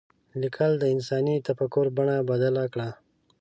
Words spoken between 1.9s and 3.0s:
بڼه بدله کړه.